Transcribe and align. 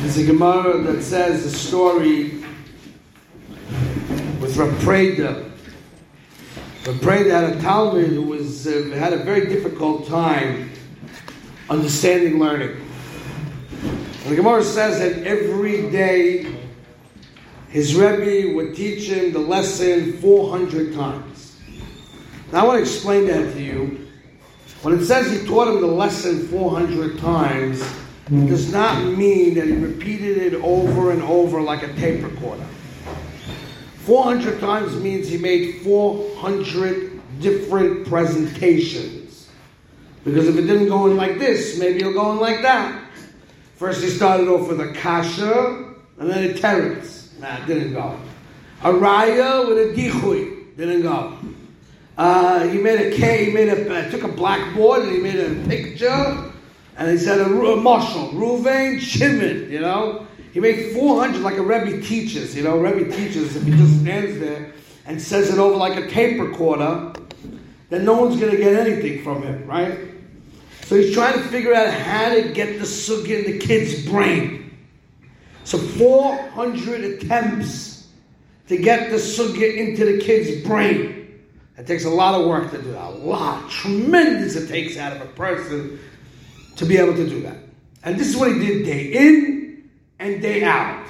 There's 0.00 0.16
a 0.16 0.24
Gemara 0.24 0.78
that 0.78 1.02
says 1.02 1.44
the 1.44 1.50
story 1.50 2.42
with 4.40 4.56
Rav 4.56 4.70
Preda. 4.78 5.50
Rav 6.86 7.02
had 7.02 7.44
a 7.44 7.56
talmid 7.60 8.08
who 8.08 8.22
was 8.22 8.66
uh, 8.66 8.92
had 8.94 9.12
a 9.12 9.18
very 9.18 9.46
difficult 9.46 10.08
time 10.08 10.70
understanding 11.68 12.38
learning. 12.38 12.82
And 13.82 14.32
the 14.32 14.36
Gemara 14.36 14.64
says 14.64 15.00
that 15.00 15.26
every 15.26 15.90
day 15.90 16.50
his 17.68 17.94
Rebbe 17.94 18.54
would 18.54 18.74
teach 18.74 19.02
him 19.02 19.34
the 19.34 19.38
lesson 19.38 20.14
400 20.14 20.94
times. 20.94 21.60
Now 22.52 22.60
I 22.60 22.64
want 22.64 22.76
to 22.78 22.82
explain 22.82 23.26
that 23.26 23.52
to 23.52 23.62
you. 23.62 24.08
When 24.80 24.98
it 24.98 25.04
says 25.04 25.30
he 25.30 25.46
taught 25.46 25.68
him 25.68 25.82
the 25.82 25.86
lesson 25.86 26.48
400 26.48 27.18
times, 27.18 27.84
does 28.30 28.72
not 28.72 29.04
mean 29.04 29.54
that 29.54 29.66
he 29.66 29.72
repeated 29.72 30.38
it 30.38 30.54
over 30.54 31.10
and 31.10 31.20
over 31.22 31.60
like 31.60 31.82
a 31.82 31.92
tape 31.94 32.22
recorder. 32.22 32.64
400 34.04 34.60
times 34.60 34.94
means 34.96 35.28
he 35.28 35.36
made 35.36 35.82
400 35.82 37.40
different 37.40 38.06
presentations. 38.06 39.50
Because 40.24 40.46
if 40.46 40.56
it 40.56 40.62
didn't 40.62 40.88
go 40.88 41.06
in 41.06 41.16
like 41.16 41.38
this, 41.38 41.78
maybe 41.78 42.00
it'll 42.00 42.12
go 42.12 42.30
in 42.32 42.38
like 42.38 42.62
that. 42.62 43.02
First 43.76 44.02
he 44.02 44.10
started 44.10 44.46
off 44.46 44.68
with 44.68 44.80
a 44.80 44.92
kasha 44.92 45.94
and 46.18 46.30
then 46.30 46.50
a 46.50 46.54
teretz. 46.54 47.36
Nah, 47.40 47.64
didn't 47.66 47.94
go. 47.94 48.16
A 48.82 48.92
raya 48.92 49.66
with 49.66 49.78
a 49.78 50.00
dichui. 50.00 50.76
Didn't 50.76 51.02
go. 51.02 51.36
Uh, 52.16 52.68
he 52.68 52.78
made 52.78 53.00
a 53.00 53.16
K, 53.16 53.46
he 53.46 53.52
made 53.52 53.68
a, 53.68 53.92
uh, 53.92 54.10
took 54.10 54.22
a 54.22 54.28
blackboard 54.28 55.02
and 55.02 55.12
he 55.12 55.18
made 55.18 55.36
a 55.36 55.66
picture 55.66 56.49
and 57.00 57.10
he 57.10 57.16
said 57.16 57.40
a, 57.40 57.46
a 57.46 57.72
uh, 57.72 57.76
marshal, 57.76 58.28
Ruvain 58.28 59.00
Shimon, 59.00 59.72
you 59.72 59.80
know. 59.80 60.26
He 60.52 60.60
made 60.60 60.92
400 60.92 61.40
like 61.40 61.56
a 61.56 61.62
Rebbe 61.62 62.02
teaches, 62.02 62.54
you 62.54 62.62
know. 62.62 62.78
Rebbe 62.78 63.10
teaches, 63.10 63.56
if 63.56 63.62
he 63.62 63.70
just 63.70 64.00
stands 64.00 64.38
there 64.38 64.74
and 65.06 65.20
says 65.20 65.48
it 65.48 65.58
over 65.58 65.76
like 65.76 65.96
a 65.96 66.10
tape 66.10 66.38
recorder, 66.38 67.14
then 67.88 68.04
no 68.04 68.20
one's 68.20 68.38
going 68.38 68.52
to 68.52 68.58
get 68.58 68.74
anything 68.86 69.24
from 69.24 69.42
him, 69.42 69.66
right? 69.66 69.98
So 70.82 70.96
he's 70.96 71.14
trying 71.14 71.38
to 71.38 71.48
figure 71.48 71.72
out 71.72 71.90
how 71.90 72.34
to 72.34 72.52
get 72.52 72.78
the 72.78 72.84
sugi 72.84 73.46
in 73.46 73.50
the 73.50 73.58
kid's 73.58 74.06
brain. 74.06 74.76
So 75.64 75.78
400 75.78 77.02
attempts 77.02 78.08
to 78.68 78.76
get 78.76 79.10
the 79.10 79.16
sugya 79.16 79.74
into 79.74 80.04
the 80.04 80.18
kid's 80.18 80.66
brain. 80.66 81.40
It 81.78 81.86
takes 81.86 82.04
a 82.04 82.10
lot 82.10 82.38
of 82.38 82.46
work 82.46 82.70
to 82.72 82.82
do 82.82 82.92
that. 82.92 83.04
A 83.04 83.08
lot, 83.08 83.70
tremendous 83.70 84.54
it 84.54 84.68
takes 84.68 84.98
out 84.98 85.16
of 85.16 85.22
a 85.22 85.32
person 85.32 85.98
to 86.80 86.86
be 86.86 86.96
able 86.96 87.14
to 87.14 87.28
do 87.28 87.42
that. 87.42 87.58
And 88.02 88.18
this 88.18 88.30
is 88.30 88.36
what 88.38 88.50
he 88.50 88.58
did 88.58 88.86
day 88.86 89.12
in 89.12 89.90
and 90.18 90.40
day 90.40 90.64
out. 90.64 91.06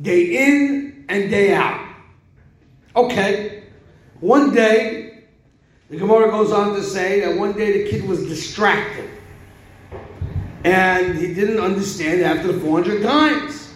Day 0.00 0.46
in 0.46 1.04
and 1.10 1.28
day 1.28 1.52
out. 1.52 1.86
Okay. 2.96 3.64
One 4.20 4.54
day, 4.54 5.24
the 5.90 5.98
Gemara 5.98 6.30
goes 6.30 6.52
on 6.52 6.74
to 6.74 6.82
say 6.82 7.20
that 7.20 7.38
one 7.38 7.52
day 7.52 7.84
the 7.84 7.90
kid 7.90 8.08
was 8.08 8.26
distracted. 8.26 9.10
And 10.64 11.18
he 11.18 11.34
didn't 11.34 11.60
understand 11.60 12.22
after 12.22 12.50
the 12.50 12.58
400 12.60 13.02
times. 13.02 13.74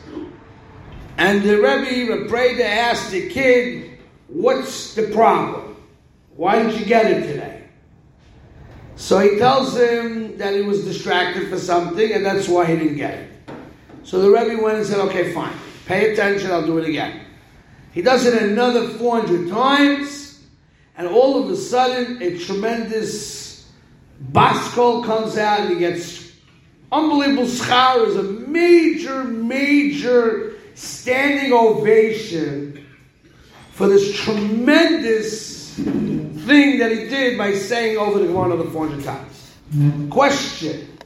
And 1.18 1.42
the 1.42 1.60
Rebbe, 1.60 2.26
prayed 2.26 2.56
to 2.56 2.66
ask 2.66 3.10
the 3.10 3.28
kid, 3.28 3.98
What's 4.28 4.94
the 4.94 5.08
problem? 5.08 5.76
Why 6.36 6.62
didn't 6.62 6.80
you 6.80 6.86
get 6.86 7.04
it 7.04 7.26
today? 7.26 7.63
So 8.96 9.18
he 9.18 9.38
tells 9.38 9.76
him 9.76 10.38
that 10.38 10.54
he 10.54 10.62
was 10.62 10.84
distracted 10.84 11.48
for 11.48 11.58
something 11.58 12.12
and 12.12 12.24
that's 12.24 12.48
why 12.48 12.64
he 12.66 12.76
didn't 12.76 12.96
get 12.96 13.14
it. 13.14 13.30
So 14.04 14.20
the 14.20 14.30
Rebbe 14.30 14.62
went 14.62 14.78
and 14.78 14.86
said, 14.86 14.98
Okay, 15.00 15.32
fine. 15.32 15.54
Pay 15.86 16.12
attention, 16.12 16.50
I'll 16.50 16.64
do 16.64 16.78
it 16.78 16.88
again. 16.88 17.20
He 17.92 18.02
does 18.02 18.26
it 18.26 18.42
another 18.42 18.88
400 18.88 19.48
times, 19.48 20.42
and 20.96 21.06
all 21.06 21.42
of 21.42 21.48
a 21.50 21.56
sudden, 21.56 22.20
a 22.22 22.38
tremendous 22.38 23.70
baskol 24.32 25.04
comes 25.04 25.36
out 25.36 25.60
and 25.60 25.70
he 25.70 25.78
gets 25.78 26.32
unbelievable 26.90 27.44
schar 27.44 28.06
is 28.06 28.16
a 28.16 28.22
major, 28.22 29.24
major 29.24 30.54
standing 30.74 31.52
ovation 31.52 32.86
for 33.72 33.88
this 33.88 34.16
tremendous 34.16 35.78
thing 36.44 36.78
that 36.78 36.90
he 36.90 37.08
did 37.08 37.36
by 37.38 37.54
saying 37.54 37.98
over 37.98 38.18
the 38.18 38.26
Gemara 38.26 38.52
another 38.52 38.70
400 38.70 39.04
times. 39.04 39.54
Mm-hmm. 39.72 40.10
Question. 40.10 40.98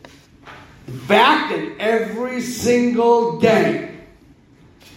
Back 1.06 1.53
in 1.53 1.76
every 1.81 2.41
single 2.41 3.38
day, 3.38 3.99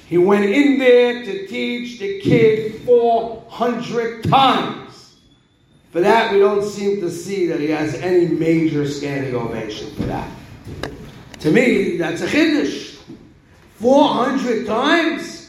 he 0.07 0.17
went 0.17 0.45
in 0.45 0.79
there 0.79 1.23
to 1.23 1.47
teach 1.47 1.99
the 1.99 2.19
kid 2.21 2.81
400 2.81 4.23
times. 4.25 5.15
For 5.91 5.99
that, 5.99 6.31
we 6.31 6.39
don't 6.39 6.63
seem 6.63 7.01
to 7.01 7.09
see 7.09 7.47
that 7.47 7.59
he 7.59 7.67
has 7.67 7.95
any 7.95 8.27
major 8.27 8.87
standing 8.87 9.35
ovation 9.35 9.89
for 9.95 10.03
that. 10.03 10.29
To 11.39 11.51
me, 11.51 11.97
that's 11.97 12.21
a 12.21 12.27
chiddush. 12.27 12.97
400 13.75 14.65
times? 14.67 15.40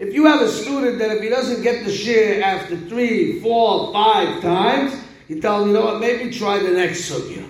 If 0.00 0.14
you 0.14 0.24
have 0.24 0.40
a 0.40 0.48
student 0.48 0.98
that 0.98 1.10
if 1.10 1.22
he 1.22 1.28
doesn't 1.28 1.62
get 1.62 1.84
the 1.84 1.92
share 1.92 2.42
after 2.42 2.74
three, 2.74 3.38
four, 3.40 3.92
five 3.92 4.40
times, 4.40 4.94
you 5.28 5.42
tell 5.42 5.60
him, 5.60 5.68
you 5.68 5.74
know 5.74 5.84
what, 5.84 6.00
maybe 6.00 6.32
try 6.32 6.58
the 6.58 6.70
next 6.70 7.10
sugya. 7.10 7.46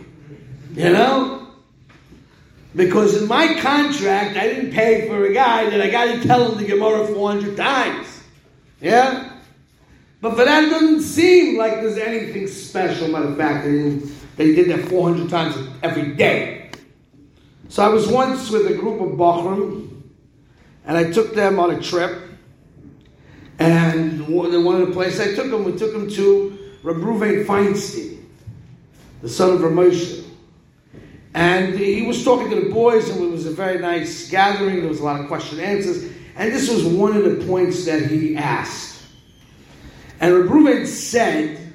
You 0.75 0.91
know? 0.91 1.47
Because 2.75 3.23
in 3.23 3.29
my 3.29 3.55
contract, 3.61 4.37
I 4.37 4.49
didn't 4.49 4.73
pay 4.73 5.07
for 5.07 5.27
a 5.27 5.33
guy 5.33 5.71
that 5.71 5.81
I 5.81 5.91
got 5.91 6.07
to 6.07 6.27
tell 6.27 6.51
him 6.51 6.59
the 6.59 6.67
Gemara 6.67 7.07
400 7.07 7.57
times. 7.57 8.21
Yeah? 8.81 9.39
But 10.21 10.35
for 10.35 10.45
that, 10.45 10.65
it 10.65 10.71
doesn't 10.71 11.03
seem 11.03 11.57
like 11.57 11.75
there's 11.75 11.99
anything 11.99 12.49
special 12.49 13.11
about 13.11 13.31
the 13.31 13.37
fact 13.37 13.65
that 13.65 14.11
they 14.37 14.57
did 14.57 14.71
that 14.71 14.89
400 14.89 15.31
times 15.31 15.57
every 15.85 16.15
day. 16.15 16.73
So 17.69 17.85
I 17.85 17.89
was 17.89 18.09
once 18.09 18.51
with 18.51 18.67
a 18.67 18.75
group 18.75 19.01
of 19.01 19.11
Bachram, 19.11 20.03
and 20.85 20.97
I 20.99 21.13
took 21.13 21.35
them 21.35 21.61
on 21.61 21.71
a 21.71 21.81
trip. 21.81 22.27
And 23.61 24.27
one 24.27 24.47
of 24.81 24.89
the 24.89 24.93
places 24.93 25.21
I 25.21 25.35
took 25.35 25.51
them, 25.51 25.65
we 25.65 25.77
took 25.77 25.93
them 25.93 26.09
to 26.11 26.59
Rabruvain 26.83 27.45
Feinstein, 27.45 28.25
the 29.21 29.29
son 29.29 29.53
of 29.53 29.61
Ramosha. 29.61 30.25
And 31.35 31.79
he 31.79 32.03
was 32.03 32.25
talking 32.25 32.49
to 32.51 32.57
the 32.59 32.71
boys, 32.71 33.11
and 33.11 33.23
it 33.23 33.31
was 33.31 33.45
a 33.45 33.51
very 33.51 33.79
nice 33.79 34.31
gathering. 34.31 34.81
There 34.81 34.89
was 34.89 35.01
a 35.01 35.05
lot 35.05 35.21
of 35.21 35.29
question 35.29 35.61
and 35.61 35.69
answers. 35.69 36.11
And 36.37 36.51
this 36.51 36.71
was 36.71 36.85
one 36.85 37.15
of 37.15 37.25
the 37.25 37.47
points 37.47 37.85
that 37.85 38.07
he 38.07 38.35
asked. 38.35 39.03
And 40.21 40.33
Rabruvain 40.35 40.87
said 40.87 41.73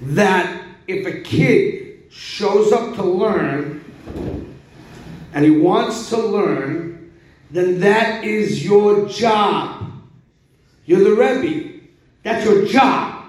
that 0.00 0.62
if 0.86 1.06
a 1.06 1.20
kid 1.20 2.10
shows 2.10 2.72
up 2.72 2.94
to 2.94 3.02
learn 3.02 3.84
and 5.34 5.44
he 5.44 5.50
wants 5.50 6.08
to 6.08 6.16
learn, 6.16 7.12
then 7.50 7.80
that 7.80 8.24
is 8.24 8.64
your 8.64 9.06
job. 9.08 9.77
You're 10.88 11.04
the 11.04 11.14
Rebbe. 11.14 11.80
That's 12.22 12.46
your 12.46 12.64
job. 12.64 13.26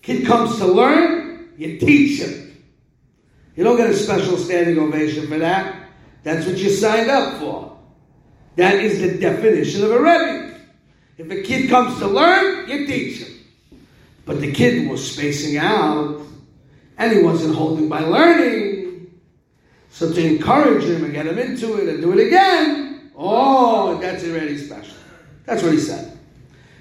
Kid 0.00 0.26
comes 0.26 0.56
to 0.56 0.66
learn, 0.66 1.50
you 1.58 1.78
teach 1.78 2.22
him. 2.22 2.56
You 3.54 3.64
don't 3.64 3.76
get 3.76 3.90
a 3.90 3.94
special 3.94 4.38
standing 4.38 4.78
ovation 4.78 5.28
for 5.28 5.38
that. 5.40 5.90
That's 6.22 6.46
what 6.46 6.56
you 6.56 6.70
signed 6.70 7.10
up 7.10 7.38
for. 7.38 7.78
That 8.56 8.76
is 8.76 8.98
the 8.98 9.18
definition 9.18 9.84
of 9.84 9.90
a 9.90 10.00
Rebbe. 10.00 10.58
If 11.18 11.30
a 11.30 11.42
kid 11.42 11.68
comes 11.68 11.98
to 11.98 12.06
learn, 12.06 12.66
you 12.66 12.86
teach 12.86 13.18
him. 13.18 13.34
But 14.24 14.40
the 14.40 14.50
kid 14.50 14.88
was 14.88 15.12
spacing 15.12 15.58
out, 15.58 16.22
and 16.96 17.12
he 17.12 17.22
wasn't 17.22 17.56
holding 17.56 17.90
by 17.90 18.00
learning. 18.00 19.20
So 19.90 20.10
to 20.10 20.26
encourage 20.26 20.84
him 20.84 21.04
and 21.04 21.12
get 21.12 21.26
him 21.26 21.38
into 21.38 21.76
it 21.76 21.90
and 21.90 22.00
do 22.00 22.18
it 22.18 22.26
again, 22.26 23.12
Oh, 23.14 24.00
that's 24.00 24.24
already 24.24 24.56
special. 24.56 24.94
That's 25.44 25.62
what 25.62 25.72
he 25.74 25.78
said. 25.78 26.09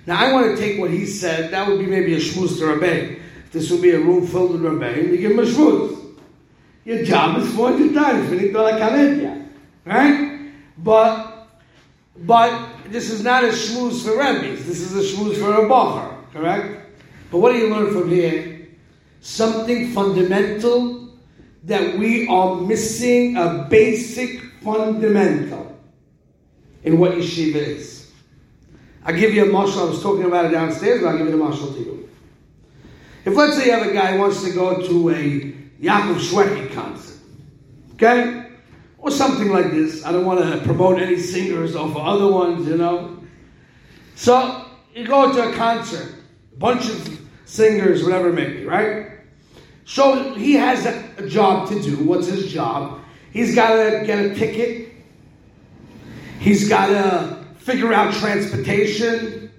Now 0.10 0.26
I 0.26 0.34
want 0.34 0.48
to 0.48 0.58
take 0.58 0.80
what 0.80 0.90
he 0.90 1.06
said. 1.06 1.52
That 1.52 1.68
would 1.68 1.78
be 1.78 1.86
maybe 1.86 2.16
a 2.16 2.18
shmuz 2.18 2.58
to 2.58 2.66
Rabbi. 2.66 3.20
This 3.52 3.70
would 3.70 3.84
be 3.84 3.92
a 3.92 4.00
room 4.00 4.26
filled 4.26 4.54
with 4.54 4.64
Rabbi, 4.64 4.88
and 4.88 5.12
you 5.12 5.18
give 5.18 5.32
him 5.34 5.38
a 5.38 5.44
shmuz. 5.44 6.16
Your 6.84 7.04
job 7.04 7.38
is 7.38 7.54
400 7.54 7.94
times. 7.94 8.56
Right? 9.86 10.52
But, 10.80 11.48
but 12.26 12.70
this 12.88 13.12
is 13.12 13.24
not 13.24 13.44
a 13.44 13.50
shmuz 13.50 14.04
for 14.04 14.18
rabbis. 14.18 14.66
This 14.66 14.82
is 14.82 14.96
a 14.96 15.16
shmuz 15.16 15.38
for 15.38 15.54
a 15.54 15.70
bacher. 15.70 16.16
Correct? 16.34 16.90
But 17.30 17.38
what 17.38 17.52
do 17.52 17.60
you 17.60 17.70
learn 17.70 17.94
from 17.94 18.10
here? 18.10 18.68
Something 19.22 19.92
fundamental 19.92 21.10
that 21.66 22.00
we 22.00 22.28
are 22.30 22.56
missing 22.56 23.38
a 23.38 23.68
basic 23.70 24.42
fundamental 24.64 25.80
in 26.84 26.98
what 26.98 27.12
yeshiva 27.12 27.58
is. 27.58 27.99
I'll 29.10 29.20
give 29.20 29.34
you 29.34 29.50
a 29.50 29.52
marshal. 29.52 29.88
I 29.88 29.90
was 29.90 30.04
talking 30.04 30.26
about 30.26 30.46
it 30.46 30.50
downstairs, 30.50 31.02
but 31.02 31.10
I'll 31.10 31.18
give 31.18 31.26
you 31.26 31.32
the 31.32 31.38
marshal 31.38 31.74
to 31.74 31.80
you. 31.80 32.10
If 33.26 33.36
let's 33.36 33.58
say 33.58 33.66
you 33.66 33.72
have 33.72 33.88
a 33.88 33.92
guy 33.92 34.16
wants 34.18 34.44
to 34.44 34.52
go 34.52 34.86
to 34.86 35.10
a 35.10 35.52
Yaakov 35.82 36.20
Shwekey 36.20 36.74
concert, 36.74 37.18
okay? 37.96 38.50
or 39.02 39.12
something 39.12 39.50
like 39.50 39.72
this. 39.72 40.06
I 40.06 40.12
don't 40.12 40.26
want 40.26 40.40
to 40.42 40.60
promote 40.66 41.02
any 41.02 41.18
singers 41.18 41.76
over 41.76 42.00
other 42.00 42.28
ones, 42.28 42.68
you 42.68 42.78
know. 42.78 43.18
So 44.16 44.66
you 44.94 45.08
go 45.08 45.34
to 45.34 45.50
a 45.50 45.54
concert, 45.54 46.16
a 46.54 46.58
bunch 46.58 46.90
of 46.90 47.20
singers, 47.46 48.04
whatever 48.04 48.30
it 48.30 48.34
may 48.34 48.50
be, 48.50 48.66
right? 48.66 49.12
So 49.86 50.34
he 50.34 50.54
has 50.54 50.86
a, 50.86 51.10
a 51.18 51.28
job 51.28 51.70
to 51.70 51.82
do. 51.82 52.04
What's 52.04 52.28
his 52.28 52.52
job? 52.52 53.02
He's 53.32 53.56
got 53.56 53.76
to 53.76 54.06
get 54.06 54.20
a 54.20 54.36
ticket. 54.36 54.94
He's 56.40 56.68
got 56.70 56.88
to 56.88 57.40
figure 57.70 57.94
out 57.94 58.12
transportation. 58.16 59.52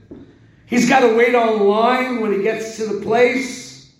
He's 0.67 0.89
got 0.89 1.01
to 1.01 1.15
wait 1.15 1.37
online 1.37 2.21
when 2.21 2.33
he 2.33 2.43
gets 2.43 2.77
to 2.79 2.87
the 2.87 3.01
place 3.03 3.93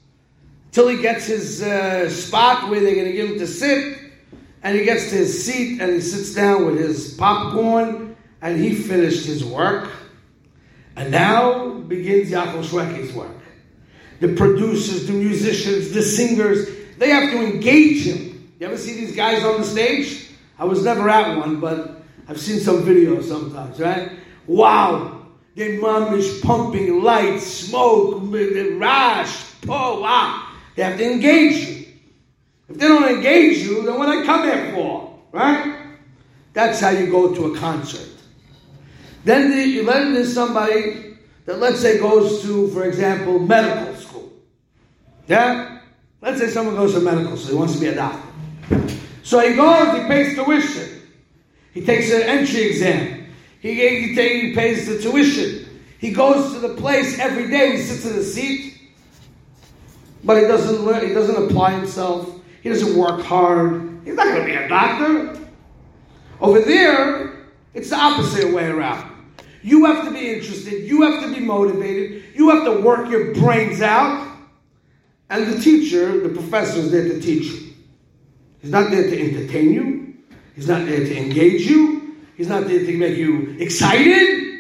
till 0.73 0.89
he 0.89 1.01
gets 1.01 1.27
his 1.27 1.63
uh, 1.63 2.11
spot 2.11 2.69
where 2.69 2.81
they're 2.81 2.97
going 2.97 3.07
to 3.07 3.13
give 3.13 3.31
him 3.31 3.39
to 3.39 3.47
sit. 3.47 3.99
And 4.65 4.77
he 4.77 4.85
gets 4.85 5.11
to 5.11 5.17
his 5.17 5.45
seat 5.47 5.81
and 5.81 5.93
he 5.93 6.01
sits 6.01 6.35
down 6.35 6.67
with 6.67 6.79
his 6.79 7.15
popcorn 7.15 8.17
and 8.43 8.59
he 8.59 8.75
finished 8.75 9.27
his 9.27 9.45
work. 9.45 9.93
And 10.97 11.13
now 11.13 11.69
begins 11.69 12.33
Yaakov 12.33 12.65
Shwekey's 12.65 13.13
work. 13.13 13.37
The 14.19 14.35
producers, 14.35 15.07
the 15.07 15.13
musicians, 15.13 15.93
the 15.93 16.03
singers, 16.03 16.69
they 16.99 17.11
have 17.11 17.31
to 17.31 17.45
engage 17.45 18.05
him. 18.05 18.53
You 18.59 18.67
ever 18.67 18.77
see 18.77 18.95
these 18.95 19.15
guys 19.15 19.45
on 19.45 19.61
the 19.61 19.67
stage? 19.67 20.31
I 20.59 20.65
was 20.65 20.85
never 20.85 21.09
at 21.09 21.39
one, 21.39 21.61
but 21.61 22.00
I've 22.31 22.41
seen 22.41 22.61
some 22.61 22.85
videos 22.85 23.25
sometimes, 23.25 23.81
right? 23.81 24.13
Wow, 24.47 25.27
their 25.57 25.81
mom 25.81 26.15
is 26.15 26.41
pumping 26.41 27.03
lights, 27.03 27.45
smoke, 27.45 28.23
rash, 28.79 29.47
oh 29.69 30.01
ah. 30.01 30.01
wow. 30.01 30.57
They 30.77 30.85
have 30.85 30.97
to 30.97 31.13
engage 31.13 31.67
you. 31.67 31.87
If 32.69 32.79
they 32.79 32.87
don't 32.87 33.17
engage 33.17 33.59
you, 33.59 33.83
then 33.83 33.99
what 33.99 34.09
I 34.09 34.25
come 34.25 34.45
here 34.45 34.73
for, 34.73 35.19
right? 35.33 35.89
That's 36.53 36.79
how 36.79 36.91
you 36.91 37.11
go 37.11 37.35
to 37.35 37.53
a 37.53 37.59
concert. 37.59 38.09
Then, 39.25 39.51
the, 39.51 39.85
then 39.85 40.15
there's 40.15 40.33
somebody 40.33 41.17
that, 41.47 41.59
let's 41.59 41.81
say, 41.81 41.99
goes 41.99 42.43
to, 42.43 42.69
for 42.69 42.85
example, 42.85 43.41
medical 43.41 43.93
school. 43.97 44.33
Yeah? 45.27 45.81
Let's 46.23 46.39
say 46.39 46.49
someone 46.49 46.77
goes 46.77 46.95
to 46.95 47.01
medical 47.01 47.37
school, 47.37 47.51
he 47.51 47.59
wants 47.59 47.75
to 47.75 47.81
be 47.81 47.89
a 47.89 47.95
doctor. 47.97 48.23
So 49.25 49.41
he 49.41 49.57
goes, 49.57 50.01
he 50.01 50.07
pays 50.07 50.37
tuition. 50.37 51.00
He 51.73 51.85
takes 51.85 52.11
an 52.11 52.23
entry 52.23 52.63
exam. 52.63 53.33
He, 53.61 53.75
he, 53.75 54.15
he 54.15 54.55
pays 54.55 54.87
the 54.87 55.01
tuition. 55.01 55.67
He 55.99 56.13
goes 56.13 56.53
to 56.55 56.61
the 56.61 56.75
place 56.75 57.19
every 57.19 57.49
day, 57.51 57.77
he 57.77 57.83
sits 57.83 58.07
in 58.07 58.17
the 58.17 58.25
seat, 58.25 58.81
but 60.25 60.39
he 60.39 60.45
doesn't 60.45 60.83
learn, 60.85 61.07
he 61.07 61.13
doesn't 61.13 61.51
apply 61.51 61.73
himself. 61.73 62.41
He 62.63 62.69
doesn't 62.69 62.97
work 62.97 63.23
hard. 63.23 64.01
He's 64.05 64.15
not 64.15 64.27
going 64.27 64.41
to 64.41 64.45
be 64.45 64.55
a 64.55 64.69
doctor. 64.69 65.39
Over 66.41 66.61
there, 66.61 67.47
it's 67.75 67.91
the 67.91 67.97
opposite 67.97 68.53
way 68.53 68.67
around. 68.67 69.11
You 69.63 69.85
have 69.87 70.05
to 70.07 70.11
be 70.11 70.31
interested. 70.31 70.85
You 70.85 71.03
have 71.03 71.23
to 71.23 71.35
be 71.35 71.41
motivated. 71.41 72.25
You 72.35 72.51
have 72.51 72.65
to 72.65 72.81
work 72.81 73.11
your 73.11 73.35
brains 73.35 73.83
out. 73.83 74.29
And 75.29 75.47
the 75.47 75.61
teacher, 75.61 76.21
the 76.21 76.31
professor, 76.31 76.81
is 76.81 76.91
there 76.91 77.05
to 77.05 77.21
teach 77.21 77.45
you. 77.45 77.73
He's 78.61 78.71
not 78.71 78.91
there 78.91 79.05
to 79.05 79.21
entertain 79.21 79.73
you. 79.73 80.10
He's 80.61 80.69
not 80.69 80.85
there 80.85 80.99
to 80.99 81.17
engage 81.17 81.63
you. 81.63 82.17
He's 82.37 82.49
not 82.49 82.67
there 82.67 82.85
to 82.85 82.99
make 82.99 83.17
you 83.17 83.57
excited. 83.59 84.59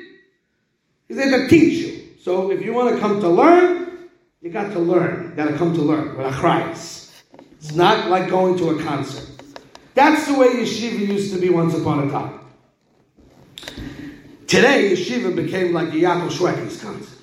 He's 1.06 1.18
there 1.18 1.42
to 1.42 1.46
teach 1.46 1.74
you. 1.74 2.14
So 2.22 2.50
if 2.50 2.62
you 2.62 2.72
want 2.72 2.94
to 2.94 2.98
come 2.98 3.20
to 3.20 3.28
learn, 3.28 4.08
you 4.40 4.48
got 4.48 4.72
to 4.72 4.78
learn. 4.78 5.24
You 5.24 5.36
got 5.36 5.50
to 5.50 5.58
come 5.58 5.74
to 5.74 5.82
learn 5.82 6.16
with 6.16 6.26
a 6.26 6.30
Christ. 6.30 7.12
It's 7.58 7.74
not 7.74 8.08
like 8.08 8.30
going 8.30 8.56
to 8.56 8.70
a 8.70 8.82
concert. 8.82 9.44
That's 9.92 10.26
the 10.26 10.38
way 10.38 10.46
yeshiva 10.48 11.06
used 11.06 11.34
to 11.34 11.38
be 11.38 11.50
once 11.50 11.74
upon 11.74 12.08
a 12.08 12.10
time. 12.10 12.40
Today, 14.46 14.92
yeshiva 14.92 15.36
became 15.36 15.74
like 15.74 15.88
a 15.88 15.96
Yaakov 15.96 16.30
Shwekey's 16.30 16.82
concert. 16.82 17.18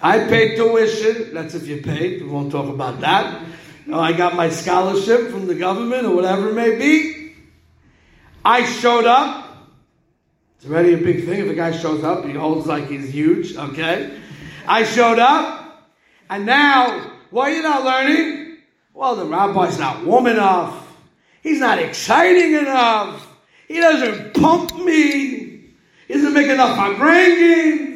I 0.00 0.20
paid 0.28 0.54
tuition. 0.54 1.34
That's 1.34 1.56
if 1.56 1.66
you 1.66 1.82
paid. 1.82 2.22
We 2.22 2.28
won't 2.28 2.52
talk 2.52 2.72
about 2.72 3.00
that. 3.00 3.44
Oh, 3.90 3.98
I 3.98 4.12
got 4.12 4.36
my 4.36 4.50
scholarship 4.50 5.30
from 5.32 5.48
the 5.48 5.56
government 5.56 6.06
or 6.06 6.14
whatever 6.14 6.50
it 6.50 6.54
may 6.54 6.78
be. 6.78 7.23
I 8.44 8.64
showed 8.64 9.06
up. 9.06 9.42
It's 10.56 10.66
already 10.66 10.94
a 10.94 10.98
big 10.98 11.24
thing 11.24 11.40
if 11.40 11.50
a 11.50 11.54
guy 11.54 11.72
shows 11.76 12.04
up. 12.04 12.24
He 12.24 12.32
holds 12.32 12.66
like 12.66 12.88
he's 12.88 13.08
huge. 13.08 13.56
Okay. 13.56 14.18
I 14.66 14.84
showed 14.84 15.18
up. 15.18 15.92
And 16.28 16.46
now, 16.46 17.10
what 17.30 17.48
are 17.48 17.54
you 17.54 17.62
not 17.62 17.84
learning? 17.84 18.58
Well, 18.92 19.16
the 19.16 19.24
rabbi's 19.24 19.78
not 19.78 20.04
warm 20.04 20.26
enough. 20.26 20.86
He's 21.42 21.60
not 21.60 21.78
exciting 21.78 22.54
enough. 22.54 23.26
He 23.68 23.80
doesn't 23.80 24.34
pump 24.34 24.76
me. 24.78 25.64
He 26.08 26.14
doesn't 26.14 26.32
make 26.34 26.48
enough 26.48 26.78
grandkids. 26.96 27.94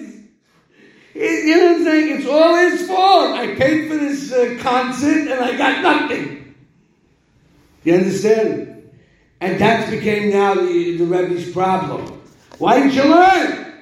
You 1.15 1.57
know 1.57 1.67
what 1.67 1.77
I'm 1.77 1.85
saying? 1.85 2.19
It's 2.19 2.29
all 2.29 2.57
his 2.57 2.87
fault. 2.87 3.33
I 3.33 3.55
paid 3.55 3.89
for 3.89 3.97
this 3.97 4.33
uh, 4.33 4.57
concert 4.61 5.29
and 5.29 5.45
I 5.45 5.57
got 5.57 5.83
nothing. 5.83 6.55
You 7.85 7.95
understand? 7.95 8.78
And 9.41 9.61
that 9.61 9.91
became 9.91 10.31
now 10.31 10.55
the, 10.55 10.97
the 10.97 11.05
Rebbe's 11.05 11.53
problem. 11.53 12.21
Why 12.59 12.81
didn't 12.81 12.95
you 12.95 13.05
learn? 13.05 13.73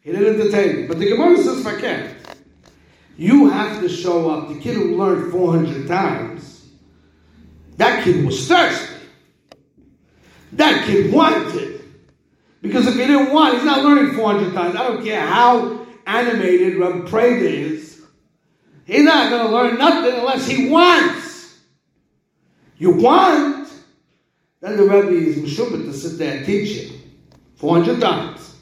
He 0.00 0.12
didn't 0.12 0.40
entertain. 0.40 0.88
But 0.88 0.98
the 0.98 1.08
Gemara 1.08 1.36
says, 1.38 1.80
can't. 1.80 2.14
You 3.16 3.48
have 3.50 3.80
to 3.80 3.88
show 3.88 4.30
up. 4.30 4.48
The 4.48 4.58
kid 4.58 4.74
who 4.76 4.96
learned 4.96 5.32
400 5.32 5.86
times, 5.86 6.66
that 7.76 8.04
kid 8.04 8.24
was 8.24 8.46
thirsty. 8.48 8.94
That 10.52 10.86
kid 10.86 11.12
wanted. 11.12 11.82
Because 12.62 12.86
if 12.86 12.94
he 12.94 13.00
didn't 13.00 13.32
want, 13.32 13.54
he's 13.54 13.64
not 13.64 13.84
learning 13.84 14.14
400 14.14 14.54
times. 14.54 14.76
I 14.76 14.88
don't 14.88 15.04
care 15.04 15.20
how 15.20 15.86
animated 16.06 16.78
Reb 16.78 17.06
Prada 17.08 17.48
is. 17.48 18.02
He's 18.86 19.04
not 19.04 19.30
going 19.30 19.46
to 19.46 19.52
learn 19.52 19.78
nothing 19.78 20.18
unless 20.18 20.46
he 20.46 20.68
wants. 20.68 21.58
You 22.76 22.92
want, 22.92 23.53
then 24.64 24.78
the 24.78 24.84
Rebbe 24.84 25.10
is 25.10 25.36
Meshubit 25.36 25.84
to 25.84 25.92
sit 25.92 26.16
there 26.16 26.38
and 26.38 26.46
teach 26.46 26.70
you 26.70 26.98
400 27.56 28.00
times. 28.00 28.56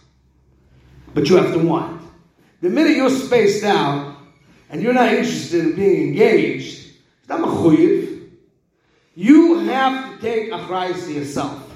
But 1.14 1.28
you 1.28 1.36
have 1.36 1.52
to 1.52 1.60
want. 1.60 2.02
The 2.60 2.70
minute 2.70 2.96
you're 2.96 3.08
spaced 3.08 3.62
out 3.62 4.16
and 4.68 4.82
you're 4.82 4.94
not 4.94 5.12
interested 5.12 5.64
in 5.64 5.76
being 5.76 6.08
engaged. 6.08 6.90
You 9.14 9.58
have 9.60 10.10
to 10.10 10.20
take 10.20 10.50
a 10.50 10.58
prize 10.66 11.04
to 11.04 11.12
yourself. 11.12 11.72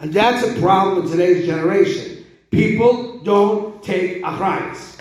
And 0.00 0.12
that's 0.12 0.44
a 0.44 0.60
problem 0.60 1.04
in 1.04 1.10
today's 1.10 1.46
generation. 1.46 2.24
People 2.50 3.18
don't 3.18 3.80
take 3.82 4.22
achrayas. 4.24 5.00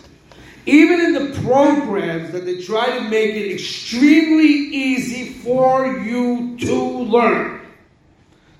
Even 0.68 1.00
in 1.00 1.14
the 1.14 1.42
programs 1.42 2.32
that 2.32 2.46
they 2.46 2.62
try 2.62 2.98
to 2.98 3.02
make 3.10 3.32
it 3.32 3.52
extremely 3.52 4.46
easy 4.46 5.34
for 5.34 5.98
you 6.00 6.58
to 6.60 6.76
learn. 6.76 7.57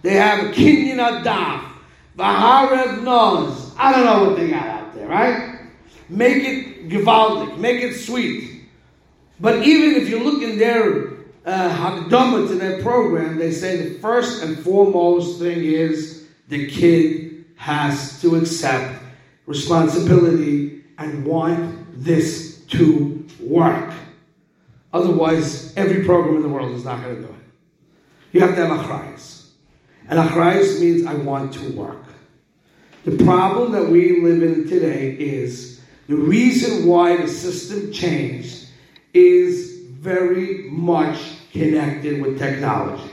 They 0.08 0.14
have 0.14 0.40
a 0.40 0.52
Kinyan 0.54 1.00
Hadaf, 1.00 1.70
Vaharev 2.18 3.00
Noz. 3.04 3.74
I 3.78 3.92
don't 3.92 4.06
know 4.06 4.30
what 4.30 4.38
they 4.38 4.50
got 4.50 4.66
out 4.66 4.96
there, 4.96 5.06
right? 5.06 5.68
Make 6.08 6.46
it 6.46 6.88
Givaldic, 6.88 7.58
make 7.58 7.82
it 7.82 7.94
sweet. 7.94 8.70
But 9.42 9.68
even 9.68 10.02
if 10.02 10.08
you 10.08 10.24
look 10.24 10.42
in 10.42 10.58
their 10.58 11.10
uh, 11.46 12.08
to 12.08 12.56
their 12.56 12.82
program, 12.82 13.38
they 13.38 13.52
say 13.52 13.90
the 13.90 14.00
first 14.00 14.44
and 14.44 14.58
foremost 14.58 15.40
thing 15.40 15.66
is 15.66 16.26
the 16.48 16.70
kid 16.70 17.44
has 17.58 18.22
to 18.22 18.38
accept 18.38 19.04
responsibility 19.46 20.86
and 21.00 21.26
want 21.26 22.02
this 22.02 22.62
to 22.68 23.28
work. 23.42 23.94
Otherwise, 24.94 25.76
every 25.76 26.06
program 26.06 26.38
in 26.38 26.44
the 26.44 26.48
world 26.48 26.72
is 26.72 26.86
not 26.86 27.04
going 27.04 27.18
to 27.18 27.22
do 27.24 27.28
it. 27.28 27.34
You 28.32 28.40
have 28.40 28.56
to 28.56 28.66
have 28.66 28.80
a 28.80 28.84
achrayas. 28.84 29.47
And 30.10 30.20
achrayas 30.20 30.80
means 30.80 31.06
I 31.06 31.16
want 31.16 31.54
to 31.54 31.72
work. 31.74 32.04
The 33.06 33.24
problem 33.24 33.72
that 33.74 33.90
we 33.90 34.22
live 34.22 34.42
in 34.44 34.68
today 34.68 35.12
is 35.12 35.82
the 36.08 36.16
reason 36.16 36.88
why 36.88 37.18
the 37.18 37.28
system 37.28 37.92
changed 37.92 38.68
is 39.14 39.80
very 39.92 40.70
much 40.70 41.20
connected 41.52 42.22
with 42.22 42.38
technology. 42.38 43.12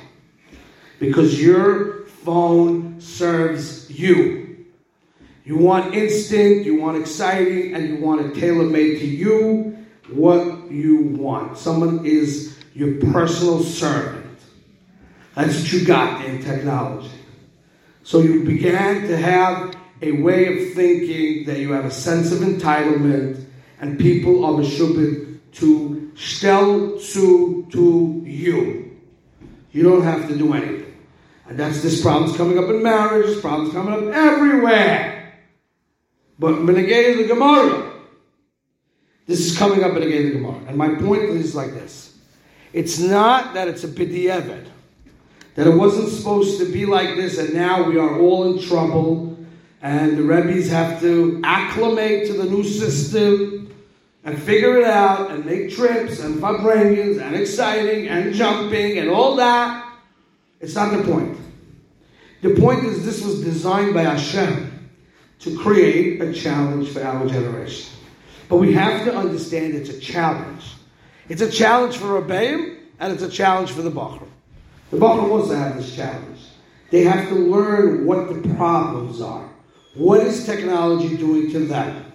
Because 1.00 1.40
you're 1.40 2.04
phone 2.24 3.00
serves 3.00 3.90
you. 3.90 4.64
You 5.44 5.58
want 5.58 5.94
instant, 5.94 6.64
you 6.64 6.80
want 6.80 6.96
exciting, 6.96 7.74
and 7.74 7.88
you 7.88 7.96
want 7.96 8.22
it 8.24 8.40
tailor 8.40 8.64
made 8.64 8.98
to 9.00 9.06
you 9.06 9.76
what 10.08 10.70
you 10.70 11.02
want. 11.18 11.58
Someone 11.58 12.06
is 12.06 12.56
your 12.74 12.94
personal 13.12 13.62
servant. 13.62 14.13
That's 15.34 15.60
what 15.60 15.72
you 15.72 15.84
got 15.84 16.24
in 16.24 16.42
technology. 16.42 17.10
So 18.02 18.20
you 18.20 18.44
began 18.44 19.08
to 19.08 19.16
have 19.16 19.74
a 20.02 20.12
way 20.12 20.46
of 20.46 20.74
thinking 20.74 21.46
that 21.46 21.58
you 21.58 21.72
have 21.72 21.84
a 21.84 21.90
sense 21.90 22.32
of 22.32 22.40
entitlement, 22.40 23.44
and 23.80 23.98
people 23.98 24.44
are 24.44 24.52
meshubit 24.52 25.38
to 25.52 26.12
stel 26.14 26.98
to 26.98 27.66
to 27.70 28.22
you. 28.24 28.98
You 29.72 29.82
don't 29.82 30.02
have 30.02 30.28
to 30.28 30.36
do 30.36 30.52
anything. 30.52 30.94
And 31.48 31.58
that's 31.58 31.82
this 31.82 32.00
problem's 32.00 32.36
coming 32.36 32.58
up 32.58 32.70
in 32.70 32.82
marriage, 32.82 33.26
this 33.26 33.40
problem's 33.40 33.72
coming 33.72 33.92
up 33.92 34.14
everywhere. 34.14 35.32
But 36.38 36.54
Benegay 36.56 37.16
the 37.16 37.28
Gemara, 37.28 37.92
this 39.26 39.40
is 39.40 39.58
coming 39.58 39.84
up 39.84 39.94
in 39.96 40.00
the 40.00 40.30
Gemara. 40.30 40.60
And 40.66 40.76
my 40.76 40.94
point 40.94 41.22
is 41.24 41.54
like 41.54 41.72
this. 41.72 42.16
It's 42.72 42.98
not 42.98 43.54
that 43.54 43.68
it's 43.68 43.84
a 43.84 43.88
bidiyevit, 43.88 44.66
that 45.54 45.66
it 45.66 45.74
wasn't 45.74 46.08
supposed 46.08 46.58
to 46.58 46.70
be 46.72 46.86
like 46.86 47.16
this, 47.16 47.38
and 47.38 47.54
now 47.54 47.88
we 47.88 47.98
are 47.98 48.18
all 48.18 48.52
in 48.52 48.62
trouble, 48.62 49.36
and 49.82 50.16
the 50.16 50.22
Rebbe's 50.22 50.68
have 50.70 51.00
to 51.00 51.40
acclimate 51.44 52.26
to 52.26 52.32
the 52.32 52.44
new 52.44 52.64
system 52.64 53.72
and 54.24 54.40
figure 54.42 54.78
it 54.78 54.84
out 54.84 55.30
and 55.30 55.44
make 55.44 55.70
trips 55.70 56.20
and 56.20 56.36
vibrations 56.36 57.18
and 57.18 57.36
exciting 57.36 58.08
and 58.08 58.34
jumping 58.34 58.98
and 58.98 59.10
all 59.10 59.36
that. 59.36 59.92
It's 60.60 60.74
not 60.74 60.96
the 60.96 61.04
point. 61.04 61.38
The 62.40 62.54
point 62.54 62.84
is 62.84 63.04
this 63.04 63.22
was 63.22 63.42
designed 63.42 63.94
by 63.94 64.02
Hashem 64.02 64.90
to 65.40 65.58
create 65.58 66.20
a 66.22 66.32
challenge 66.32 66.88
for 66.88 67.02
our 67.02 67.26
generation. 67.26 67.92
But 68.48 68.56
we 68.56 68.72
have 68.74 69.04
to 69.04 69.14
understand 69.14 69.74
it's 69.74 69.90
a 69.90 70.00
challenge. 70.00 70.64
It's 71.28 71.42
a 71.42 71.50
challenge 71.50 71.96
for 71.96 72.20
Rebbeim 72.20 72.78
and 72.98 73.12
it's 73.12 73.22
a 73.22 73.28
challenge 73.28 73.70
for 73.70 73.82
the 73.82 73.90
Bachar. 73.90 74.28
The 74.90 75.00
also 75.04 75.54
have 75.54 75.76
this 75.76 75.94
challenge. 75.94 76.40
They 76.90 77.04
have 77.04 77.28
to 77.28 77.34
learn 77.34 78.06
what 78.06 78.28
the 78.28 78.54
problems 78.54 79.20
are. 79.20 79.48
What 79.94 80.20
is 80.20 80.44
technology 80.44 81.16
doing 81.16 81.50
to 81.52 81.60
them? 81.66 82.12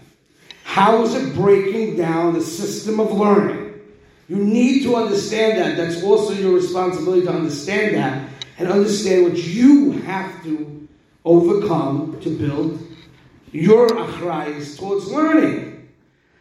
How 0.63 1.01
is 1.03 1.15
it 1.15 1.33
breaking 1.35 1.97
down 1.97 2.33
the 2.33 2.41
system 2.41 2.99
of 2.99 3.11
learning? 3.11 3.81
You 4.27 4.37
need 4.37 4.83
to 4.83 4.95
understand 4.95 5.57
that. 5.57 5.75
That's 5.75 6.03
also 6.03 6.33
your 6.33 6.53
responsibility 6.53 7.25
to 7.25 7.31
understand 7.31 7.95
that 7.95 8.29
and 8.59 8.67
understand 8.69 9.23
what 9.23 9.37
you 9.37 9.93
have 10.03 10.43
to 10.43 10.87
overcome 11.25 12.19
to 12.21 12.37
build 12.37 12.79
your 13.51 13.87
achrayas 13.87 14.77
towards 14.77 15.11
learning. 15.11 15.89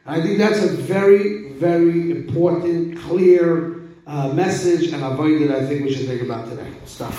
I 0.04 0.20
think 0.20 0.38
that's 0.38 0.62
a 0.62 0.68
very, 0.68 1.52
very 1.52 2.10
important, 2.10 2.98
clear 3.00 3.77
uh, 4.08 4.28
message 4.28 4.92
and 4.92 5.04
avoid 5.04 5.42
that 5.42 5.62
I 5.62 5.66
think 5.66 5.84
we 5.84 5.92
should 5.92 6.06
think 6.06 6.22
about 6.22 6.48
today. 6.48 6.72
Stop. 6.86 7.12